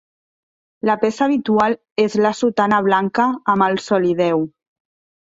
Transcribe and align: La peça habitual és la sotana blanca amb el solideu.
La 0.89 0.95
peça 1.03 1.23
habitual 1.27 1.77
és 2.05 2.17
la 2.25 2.33
sotana 2.41 2.83
blanca 2.91 3.31
amb 3.57 3.71
el 3.71 3.81
solideu. 3.93 4.47